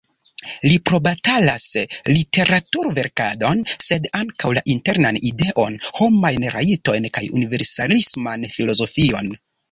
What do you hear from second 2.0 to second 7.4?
literaturverkadon, sed ankaŭ la Internan Ideon, homajn rajtojn, kaj